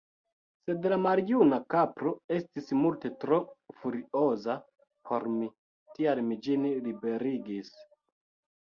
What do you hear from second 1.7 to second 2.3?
kapro